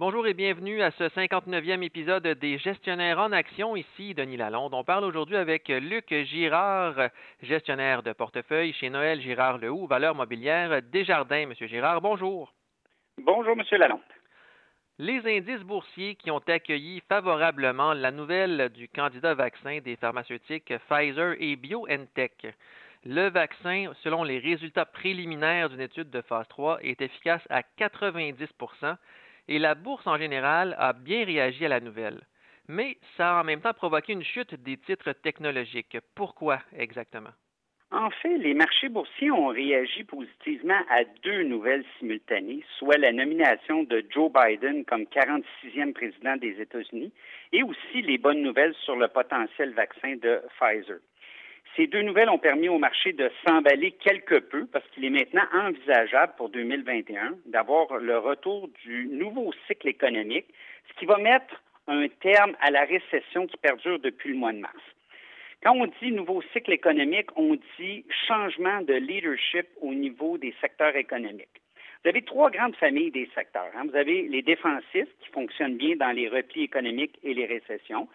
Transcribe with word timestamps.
Bonjour 0.00 0.26
et 0.26 0.32
bienvenue 0.32 0.80
à 0.80 0.92
ce 0.92 1.04
59e 1.04 1.82
épisode 1.82 2.26
des 2.26 2.56
Gestionnaires 2.56 3.18
en 3.18 3.32
action. 3.32 3.76
Ici 3.76 4.14
Denis 4.14 4.38
Lalonde. 4.38 4.72
On 4.72 4.82
parle 4.82 5.04
aujourd'hui 5.04 5.36
avec 5.36 5.68
Luc 5.68 6.14
Girard, 6.24 6.94
gestionnaire 7.42 8.02
de 8.02 8.14
portefeuille 8.14 8.72
chez 8.72 8.88
Noël 8.88 9.20
Girard 9.20 9.58
Lehoux, 9.58 9.86
valeur 9.86 10.14
mobilière 10.14 10.80
Desjardins. 10.90 11.44
Monsieur 11.44 11.66
Girard, 11.66 12.00
bonjour. 12.00 12.50
Bonjour, 13.18 13.54
Monsieur 13.54 13.76
Lalonde. 13.76 14.00
Les 14.98 15.20
indices 15.36 15.64
boursiers 15.64 16.14
qui 16.14 16.30
ont 16.30 16.40
accueilli 16.48 17.02
favorablement 17.06 17.92
la 17.92 18.10
nouvelle 18.10 18.70
du 18.70 18.88
candidat 18.88 19.34
vaccin 19.34 19.80
des 19.84 19.96
pharmaceutiques 19.96 20.72
Pfizer 20.88 21.34
et 21.38 21.56
BioNTech. 21.56 22.46
Le 23.04 23.28
vaccin, 23.28 23.92
selon 24.02 24.24
les 24.24 24.38
résultats 24.38 24.86
préliminaires 24.86 25.68
d'une 25.68 25.82
étude 25.82 26.08
de 26.08 26.22
phase 26.22 26.48
3, 26.48 26.78
est 26.84 27.02
efficace 27.02 27.42
à 27.50 27.62
90 27.62 28.46
et 29.50 29.58
la 29.58 29.74
bourse 29.74 30.06
en 30.06 30.16
général 30.16 30.74
a 30.78 30.92
bien 30.92 31.24
réagi 31.24 31.66
à 31.66 31.68
la 31.68 31.80
nouvelle. 31.80 32.20
Mais 32.68 32.96
ça 33.16 33.36
a 33.36 33.40
en 33.40 33.44
même 33.44 33.60
temps 33.60 33.74
provoqué 33.74 34.12
une 34.12 34.22
chute 34.22 34.54
des 34.54 34.76
titres 34.76 35.12
technologiques. 35.12 35.98
Pourquoi 36.14 36.60
exactement? 36.74 37.30
En 37.92 38.10
fait, 38.10 38.38
les 38.38 38.54
marchés 38.54 38.88
boursiers 38.88 39.32
ont 39.32 39.48
réagi 39.48 40.04
positivement 40.04 40.80
à 40.88 41.02
deux 41.24 41.42
nouvelles 41.42 41.84
simultanées, 41.98 42.62
soit 42.78 42.98
la 42.98 43.10
nomination 43.10 43.82
de 43.82 44.06
Joe 44.10 44.30
Biden 44.32 44.84
comme 44.84 45.02
46e 45.02 45.92
président 45.94 46.36
des 46.36 46.60
États-Unis 46.60 47.12
et 47.52 47.64
aussi 47.64 48.02
les 48.02 48.18
bonnes 48.18 48.42
nouvelles 48.42 48.76
sur 48.84 48.94
le 48.94 49.08
potentiel 49.08 49.74
vaccin 49.74 50.14
de 50.14 50.40
Pfizer. 50.60 50.98
Ces 51.76 51.86
deux 51.86 52.02
nouvelles 52.02 52.30
ont 52.30 52.38
permis 52.38 52.68
au 52.68 52.78
marché 52.78 53.12
de 53.12 53.30
s'emballer 53.46 53.92
quelque 53.92 54.40
peu 54.40 54.66
parce 54.66 54.84
qu'il 54.88 55.04
est 55.04 55.10
maintenant 55.10 55.44
envisageable 55.52 56.32
pour 56.36 56.48
2021 56.48 57.36
d'avoir 57.46 57.96
le 57.98 58.18
retour 58.18 58.68
du 58.84 59.06
nouveau 59.06 59.52
cycle 59.66 59.88
économique, 59.88 60.46
ce 60.88 60.98
qui 60.98 61.06
va 61.06 61.16
mettre 61.18 61.62
un 61.86 62.08
terme 62.08 62.56
à 62.60 62.70
la 62.70 62.84
récession 62.84 63.46
qui 63.46 63.56
perdure 63.56 64.00
depuis 64.00 64.30
le 64.30 64.36
mois 64.36 64.52
de 64.52 64.58
mars. 64.58 64.82
Quand 65.62 65.76
on 65.76 65.86
dit 66.00 66.10
nouveau 66.10 66.42
cycle 66.52 66.72
économique, 66.72 67.28
on 67.36 67.56
dit 67.78 68.04
changement 68.26 68.80
de 68.80 68.94
leadership 68.94 69.66
au 69.80 69.92
niveau 69.92 70.38
des 70.38 70.54
secteurs 70.60 70.96
économiques. 70.96 71.60
Vous 72.02 72.08
avez 72.08 72.22
trois 72.22 72.50
grandes 72.50 72.76
familles 72.76 73.10
des 73.10 73.28
secteurs. 73.34 73.70
Hein. 73.76 73.84
Vous 73.90 73.96
avez 73.96 74.22
les 74.22 74.40
défensifs 74.40 75.08
qui 75.20 75.28
fonctionnent 75.32 75.76
bien 75.76 75.96
dans 75.96 76.12
les 76.12 76.28
replis 76.28 76.62
économiques 76.62 77.18
et 77.22 77.34
les 77.34 77.44
récessions. 77.44 78.08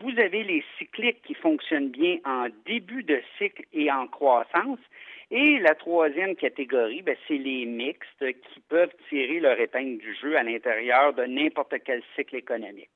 Vous 0.00 0.10
avez 0.18 0.42
les 0.42 0.64
cycliques 0.76 1.22
qui 1.22 1.34
fonctionnent 1.34 1.90
bien 1.90 2.18
en 2.24 2.48
début 2.66 3.04
de 3.04 3.20
cycle 3.38 3.62
et 3.72 3.92
en 3.92 4.08
croissance. 4.08 4.80
Et 5.30 5.60
la 5.60 5.76
troisième 5.76 6.34
catégorie, 6.34 7.02
ben, 7.02 7.16
c'est 7.28 7.38
les 7.38 7.64
mixtes 7.64 8.24
qui 8.24 8.60
peuvent 8.68 8.94
tirer 9.08 9.38
leur 9.38 9.60
épingle 9.60 9.98
du 9.98 10.14
jeu 10.14 10.36
à 10.36 10.42
l'intérieur 10.42 11.12
de 11.12 11.24
n'importe 11.24 11.74
quel 11.84 12.02
cycle 12.16 12.34
économique. 12.34 12.90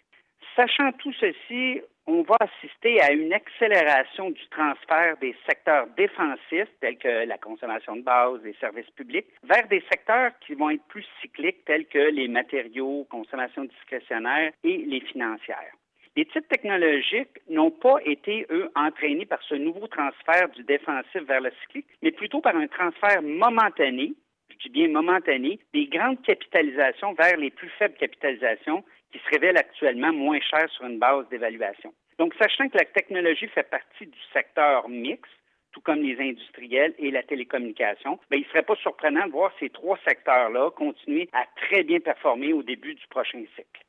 Sachant 0.57 0.93
tout 0.93 1.12
ceci, 1.15 1.81
on 2.07 2.23
va 2.23 2.37
assister 2.41 3.01
à 3.01 3.12
une 3.12 3.33
accélération 3.33 4.31
du 4.31 4.47
transfert 4.49 5.17
des 5.19 5.34
secteurs 5.47 5.87
défensifs, 5.97 6.69
tels 6.81 6.99
que 6.99 7.27
la 7.27 7.39
consommation 7.39 7.97
de 7.97 8.03
base, 8.03 8.41
les 8.43 8.55
services 8.55 8.91
publics, 8.91 9.27
vers 9.45 9.67
des 9.69 9.83
secteurs 9.91 10.33
qui 10.41 10.55
vont 10.55 10.71
être 10.71 10.84
plus 10.89 11.07
cycliques, 11.21 11.65
tels 11.65 11.87
que 11.87 12.11
les 12.11 12.29
matériaux, 12.29 13.07
consommation 13.09 13.65
discrétionnaire 13.65 14.53
et 14.65 14.79
les 14.79 15.01
financières. 15.01 15.73
Les 16.15 16.27
titres 16.27 16.49
technologiques 16.49 17.41
n'ont 17.49 17.71
pas 17.71 17.97
été, 18.05 18.47
eux, 18.51 18.71
entraînés 18.75 19.25
par 19.25 19.41
ce 19.43 19.55
nouveau 19.55 19.87
transfert 19.87 20.51
du 20.51 20.62
défensif 20.65 21.23
vers 21.23 21.41
le 21.41 21.51
cyclique, 21.62 21.87
mais 22.03 22.11
plutôt 22.11 22.41
par 22.41 22.55
un 22.56 22.67
transfert 22.67 23.23
momentané, 23.23 24.12
je 24.51 24.56
dis 24.65 24.69
bien 24.69 24.89
momentané, 24.89 25.59
des 25.73 25.87
grandes 25.87 26.21
capitalisations 26.23 27.15
vers 27.15 27.39
les 27.39 27.51
plus 27.51 27.71
faibles 27.79 27.95
capitalisations 27.95 28.84
qui 29.13 29.19
se 29.19 29.29
révèlent 29.31 29.59
actuellement 29.59 30.13
moins 30.13 30.41
chères 30.41 30.71
sur 30.71 30.87
une 30.87 30.99
base 30.99 31.29
d'évaluation. 31.29 31.93
Donc, 32.19 32.35
sachant 32.35 32.69
que 32.69 32.79
la 32.79 32.85
technologie 32.85 33.49
fait 33.49 33.69
partie 33.69 34.07
du 34.07 34.19
secteur 34.33 34.89
mix, 34.89 35.29
tout 35.73 35.81
comme 35.81 36.03
les 36.03 36.19
industriels 36.21 36.95
et 36.99 37.11
la 37.11 37.22
télécommunication, 37.22 38.19
bien, 38.31 38.41
il 38.41 38.45
ne 38.45 38.49
serait 38.49 38.62
pas 38.62 38.77
surprenant 38.77 39.27
de 39.27 39.33
voir 39.33 39.53
ces 39.59 39.71
trois 39.71 39.99
secteurs-là 40.06 40.71
continuer 40.71 41.28
à 41.33 41.45
très 41.56 41.83
bien 41.83 42.01
performer 42.01 42.53
au 42.53 42.62
début 42.62 42.95
du 42.95 43.06
prochain 43.09 43.43
cycle. 43.56 43.84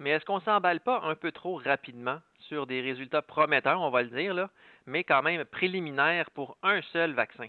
Mais 0.00 0.10
est-ce 0.10 0.24
qu'on 0.24 0.40
s'emballe 0.40 0.80
pas 0.80 1.00
un 1.04 1.14
peu 1.14 1.30
trop 1.32 1.56
rapidement 1.56 2.18
sur 2.40 2.66
des 2.66 2.80
résultats 2.80 3.22
prometteurs, 3.22 3.80
on 3.80 3.90
va 3.90 4.02
le 4.02 4.08
dire, 4.08 4.34
là, 4.34 4.50
mais 4.86 5.04
quand 5.04 5.22
même 5.22 5.44
préliminaires 5.44 6.30
pour 6.30 6.56
un 6.62 6.82
seul 6.82 7.12
vaccin? 7.12 7.46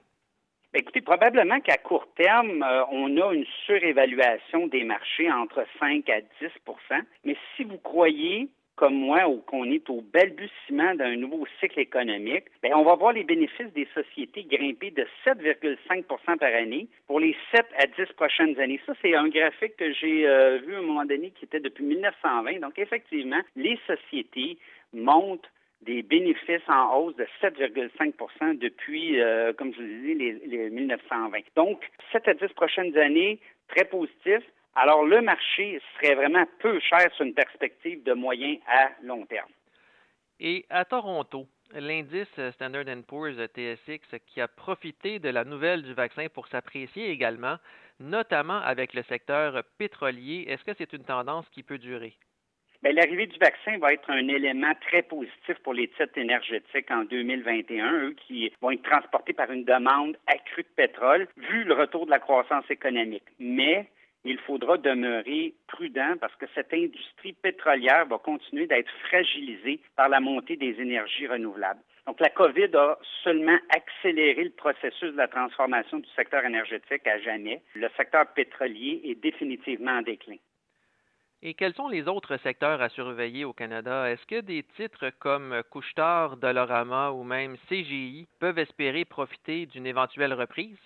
Ben, 0.73 0.79
écoutez, 0.79 1.01
probablement 1.01 1.59
qu'à 1.61 1.77
court 1.77 2.07
terme, 2.15 2.63
euh, 2.63 2.83
on 2.91 3.17
a 3.17 3.33
une 3.33 3.45
surévaluation 3.65 4.67
des 4.67 4.83
marchés 4.83 5.31
entre 5.31 5.65
5 5.79 6.09
à 6.09 6.19
10% 6.41 7.01
mais 7.23 7.35
si 7.55 7.63
vous 7.63 7.77
croyez 7.77 8.49
comme 8.75 8.95
moi, 8.95 9.21
qu'on 9.47 9.71
est 9.71 9.89
au 9.89 10.01
balbutiement 10.01 10.95
d'un 10.95 11.15
nouveau 11.15 11.45
cycle 11.59 11.79
économique, 11.79 12.45
bien, 12.61 12.77
on 12.77 12.83
va 12.83 12.95
voir 12.95 13.13
les 13.13 13.23
bénéfices 13.23 13.71
des 13.73 13.87
sociétés 13.93 14.43
grimper 14.43 14.91
de 14.91 15.07
7,5% 15.25 16.37
par 16.37 16.53
année 16.53 16.87
pour 17.07 17.19
les 17.19 17.35
7 17.53 17.65
à 17.77 17.87
10 17.87 18.13
prochaines 18.17 18.59
années. 18.59 18.81
Ça, 18.85 18.93
c'est 19.01 19.15
un 19.15 19.29
graphique 19.29 19.77
que 19.77 19.93
j'ai 19.93 20.27
euh, 20.27 20.57
vu 20.57 20.75
à 20.75 20.79
un 20.79 20.81
moment 20.81 21.05
donné 21.05 21.31
qui 21.31 21.45
était 21.45 21.61
depuis 21.61 21.85
1920. 21.85 22.59
Donc, 22.59 22.77
effectivement, 22.77 23.41
les 23.55 23.79
sociétés 23.87 24.57
montent 24.93 25.49
des 25.81 26.01
bénéfices 26.01 26.67
en 26.67 26.95
hausse 26.95 27.15
de 27.15 27.27
7,5% 27.41 28.57
depuis, 28.57 29.19
euh, 29.21 29.53
comme 29.53 29.73
je 29.73 29.81
vous 29.81 29.87
disais, 29.87 30.13
les, 30.13 30.31
les 30.45 30.69
1920. 30.69 31.39
Donc, 31.55 31.81
7 32.11 32.27
à 32.27 32.33
10 32.33 32.53
prochaines 32.53 32.97
années, 32.97 33.39
très 33.67 33.85
positif. 33.85 34.41
Alors, 34.75 35.05
le 35.05 35.21
marché 35.21 35.81
serait 35.95 36.15
vraiment 36.15 36.45
peu 36.59 36.79
cher 36.79 37.11
sur 37.15 37.25
une 37.25 37.33
perspective 37.33 38.03
de 38.03 38.13
moyen 38.13 38.57
à 38.67 38.89
long 39.03 39.25
terme. 39.25 39.51
Et 40.39 40.65
à 40.69 40.83
Toronto, 40.83 41.47
l'indice 41.73 42.27
Standard 42.51 42.85
Poor's 43.07 43.37
TSX 43.37 44.19
qui 44.27 44.41
a 44.41 44.47
profité 44.47 45.19
de 45.19 45.29
la 45.29 45.45
nouvelle 45.45 45.81
du 45.81 45.93
vaccin 45.93 46.27
pour 46.33 46.47
s'apprécier 46.47 47.09
également, 47.09 47.55
notamment 47.99 48.59
avec 48.59 48.93
le 48.93 49.03
secteur 49.03 49.63
pétrolier. 49.77 50.45
Est-ce 50.47 50.63
que 50.65 50.73
c'est 50.77 50.91
une 50.91 51.05
tendance 51.05 51.47
qui 51.49 51.63
peut 51.63 51.77
durer? 51.77 52.17
Bien, 52.83 52.93
l'arrivée 52.93 53.27
du 53.27 53.37
vaccin 53.39 53.77
va 53.77 53.93
être 53.93 54.09
un 54.09 54.27
élément 54.27 54.73
très 54.81 55.01
positif 55.01 55.57
pour 55.63 55.73
les 55.73 55.87
titres 55.87 56.17
énergétiques 56.17 56.91
en 56.91 57.03
2021, 57.03 57.93
eux 57.93 58.15
qui 58.27 58.51
vont 58.61 58.71
être 58.71 58.83
transportés 58.83 59.33
par 59.33 59.51
une 59.51 59.63
demande 59.63 60.17
accrue 60.27 60.63
de 60.63 60.75
pétrole, 60.75 61.27
vu 61.37 61.63
le 61.63 61.73
retour 61.73 62.05
de 62.05 62.11
la 62.11 62.19
croissance 62.19 62.69
économique. 62.69 63.23
Mais 63.39 63.87
il 64.25 64.39
faudra 64.39 64.77
demeurer 64.77 65.53
prudent 65.67 66.15
parce 66.19 66.35
que 66.35 66.47
cette 66.55 66.73
industrie 66.73 67.33
pétrolière 67.33 68.07
va 68.07 68.17
continuer 68.17 68.65
d'être 68.65 68.91
fragilisée 69.07 69.79
par 69.95 70.09
la 70.09 70.19
montée 70.19 70.57
des 70.57 70.81
énergies 70.81 71.27
renouvelables. 71.27 71.79
Donc, 72.07 72.19
la 72.19 72.29
COVID 72.29 72.75
a 72.75 72.99
seulement 73.23 73.57
accéléré 73.75 74.43
le 74.43 74.51
processus 74.51 75.11
de 75.11 75.17
la 75.17 75.27
transformation 75.27 75.99
du 75.99 76.09
secteur 76.15 76.45
énergétique 76.45 77.07
à 77.07 77.19
jamais. 77.19 77.61
Le 77.73 77.87
secteur 77.97 78.27
pétrolier 78.33 79.01
est 79.05 79.15
définitivement 79.15 79.91
en 79.91 80.01
déclin. 80.01 80.35
Et 81.47 81.53
quels 81.53 81.75
sont 81.75 81.89
les 81.89 82.07
autres 82.07 82.37
secteurs 82.37 82.81
à 82.81 82.89
surveiller 82.89 83.45
au 83.45 83.53
Canada? 83.53 84.09
Est-ce 84.09 84.25
que 84.25 84.41
des 84.41 84.63
titres 84.77 85.11
comme 85.19 85.61
Couchetard, 85.69 86.37
Dolorama 86.37 87.11
ou 87.11 87.23
même 87.23 87.55
CGI 87.69 88.27
peuvent 88.39 88.57
espérer 88.57 89.05
profiter 89.05 89.67
d'une 89.67 89.85
éventuelle 89.85 90.33
reprise? 90.33 90.79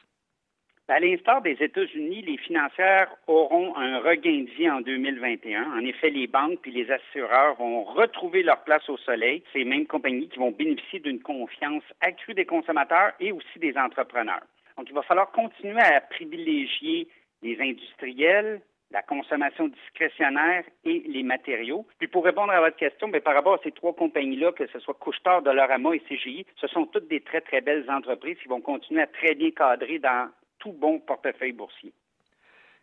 À 0.89 0.99
l'instar 0.99 1.41
des 1.41 1.55
États-Unis, 1.61 2.23
les 2.23 2.35
financières 2.35 3.07
auront 3.27 3.73
un 3.77 3.99
regain 3.99 4.43
de 4.43 4.49
vie 4.57 4.69
en 4.69 4.81
2021. 4.81 5.77
En 5.77 5.85
effet, 5.85 6.09
les 6.09 6.27
banques 6.27 6.59
puis 6.61 6.73
les 6.73 6.91
assureurs 6.91 7.55
vont 7.55 7.85
retrouver 7.85 8.43
leur 8.43 8.61
place 8.65 8.89
au 8.89 8.97
soleil. 8.97 9.41
Ces 9.53 9.63
mêmes 9.63 9.87
compagnies 9.87 10.27
qui 10.27 10.39
vont 10.39 10.51
bénéficier 10.51 10.99
d'une 10.99 11.21
confiance 11.21 11.83
accrue 12.01 12.33
des 12.33 12.45
consommateurs 12.45 13.13
et 13.21 13.31
aussi 13.31 13.59
des 13.59 13.77
entrepreneurs. 13.77 14.43
Donc, 14.75 14.89
il 14.89 14.93
va 14.93 15.03
falloir 15.03 15.31
continuer 15.31 15.79
à 15.79 16.01
privilégier 16.01 17.07
les 17.43 17.61
industriels, 17.61 18.59
la 18.91 19.01
consommation 19.03 19.67
discrétionnaire 19.67 20.63
et 20.83 21.03
les 21.07 21.23
matériaux. 21.23 21.86
Puis 22.00 22.07
pour 22.07 22.25
répondre 22.25 22.51
à 22.51 22.59
votre 22.59 22.77
question, 22.77 23.07
bien, 23.07 23.21
par 23.21 23.36
rapport 23.36 23.53
à 23.53 23.59
ces 23.63 23.71
trois 23.71 23.94
compagnies-là, 23.94 24.51
que 24.51 24.68
ce 24.68 24.80
soit 24.80 24.95
Couchetard, 24.95 25.44
Dollarama 25.44 25.95
et 25.95 26.00
CGI, 26.00 26.45
ce 26.56 26.68
sont 26.68 26.86
toutes 26.88 27.07
des 27.07 27.21
très, 27.21 27.41
très 27.41 27.62
belles 27.62 27.89
entreprises 27.89 28.38
qui 28.41 28.47
vont 28.47 28.62
continuer 28.62 29.01
à 29.01 29.07
très 29.07 29.36
bien 29.36 29.51
cadrer 29.51 30.00
dans 30.00 30.30
tout 30.57 30.74
bon 30.74 31.00
portefeuille 31.00 31.53
boursier. 31.53 31.94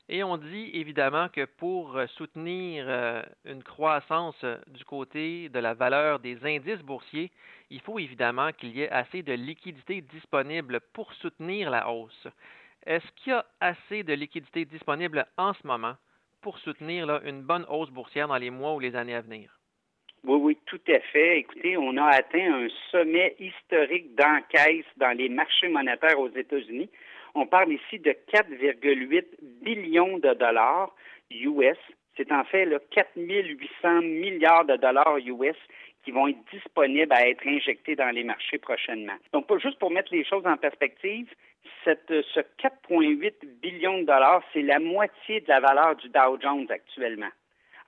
Et 0.09 0.23
on 0.23 0.37
dit 0.37 0.71
évidemment 0.75 1.29
que 1.29 1.45
pour 1.45 2.01
soutenir 2.17 2.85
euh, 2.89 3.23
une 3.45 3.65
croissance 3.65 4.45
du 4.69 4.85
côté 4.85 5.49
de 5.49 5.59
la 5.59 5.75
valeur 5.75 6.21
des 6.21 6.39
indices 6.47 6.83
boursiers, 6.83 7.33
il 7.71 7.81
faut 7.81 7.99
évidemment 7.99 8.53
qu'il 8.53 8.77
y 8.77 8.83
ait 8.83 8.91
assez 8.91 9.23
de 9.23 9.33
liquidités 9.33 10.03
disponibles 10.03 10.81
pour 10.93 11.13
soutenir 11.15 11.71
la 11.71 11.91
hausse. 11.91 12.29
Est-ce 12.87 13.07
qu'il 13.17 13.33
y 13.33 13.35
a 13.35 13.45
assez 13.61 14.05
de 14.05 14.15
liquidités 14.15 14.65
disponibles 14.65 15.27
en 15.37 15.53
ce 15.55 15.67
moment 15.67 15.95
pour 16.41 16.59
soutenir 16.59 17.21
une 17.25 17.43
bonne 17.43 17.67
hausse 17.69 17.91
boursière 17.91 18.29
dans 18.29 18.37
les 18.37 18.51
mois 18.51 18.75
ou 18.75 18.81
les 18.81 18.95
années 18.95 19.17
à 19.17 19.23
venir? 19.23 19.59
Oui, 20.23 20.39
oui, 20.41 20.59
tout 20.67 20.81
à 20.89 21.01
fait. 21.01 21.39
Écoutez, 21.39 21.77
on 21.77 21.97
a 21.97 22.07
atteint 22.07 22.55
un 22.55 22.69
sommet 22.93 23.35
historique 23.41 24.15
d'encaisse 24.15 24.87
dans 24.97 25.17
les 25.17 25.29
marchés 25.29 25.69
monétaires 25.69 26.19
aux 26.21 26.31
États-Unis. 26.31 26.89
On 27.35 27.47
parle 27.47 27.73
ici 27.73 27.99
de 27.99 28.11
4,8 28.33 29.25
billions 29.63 30.19
de 30.19 30.33
dollars 30.35 30.95
US. 31.31 31.77
C'est 32.17 32.31
en 32.31 32.45
fait 32.45 32.67
là, 32.67 32.79
4 32.93 33.11
800 33.17 34.03
milliards 34.03 34.65
de 34.65 34.77
dollars 34.77 35.19
US 35.19 35.57
qui 36.07 36.13
vont 36.13 36.29
être 36.29 36.39
disponibles 36.53 37.13
à 37.13 37.29
être 37.29 37.45
injectés 37.45 37.97
dans 37.97 38.15
les 38.15 38.23
marchés 38.23 38.59
prochainement. 38.59 39.17
Donc, 39.33 39.47
juste 39.59 39.77
pour 39.81 39.91
mettre 39.91 40.15
les 40.15 40.25
choses 40.25 40.47
en 40.47 40.57
perspective, 40.57 41.29
cette, 41.83 42.07
ce 42.07 42.41
4,8 42.63 43.45
billions 43.61 43.99
de 43.99 44.05
dollars, 44.05 44.41
c'est 44.53 44.63
la 44.63 44.79
moitié 44.79 45.41
de 45.41 45.49
la 45.49 45.59
valeur 45.59 45.97
du 45.97 46.09
Dow 46.09 46.39
Jones 46.41 46.67
actuellement. 46.71 47.31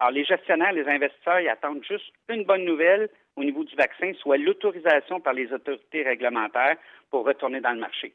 Alors, 0.01 0.11
les 0.11 0.25
gestionnaires, 0.25 0.73
les 0.73 0.89
investisseurs, 0.89 1.39
ils 1.39 1.49
attendent 1.49 1.85
juste 1.85 2.13
une 2.29 2.43
bonne 2.43 2.65
nouvelle 2.65 3.09
au 3.37 3.45
niveau 3.45 3.63
du 3.63 3.77
vaccin, 3.77 4.13
soit 4.21 4.37
l'autorisation 4.37 5.21
par 5.21 5.33
les 5.33 5.53
autorités 5.53 6.03
réglementaires 6.03 6.77
pour 7.11 7.25
retourner 7.25 7.61
dans 7.61 7.73
le 7.73 7.79
marché. 7.79 8.13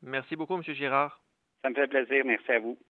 Merci 0.00 0.34
beaucoup, 0.34 0.54
M. 0.54 0.62
Girard. 0.62 1.20
Ça 1.62 1.68
me 1.68 1.74
fait 1.74 1.88
plaisir. 1.88 2.24
Merci 2.24 2.52
à 2.52 2.58
vous. 2.58 2.78